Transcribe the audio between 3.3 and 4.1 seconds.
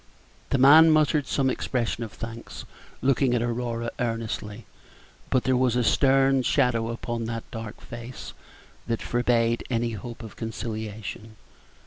at Aurora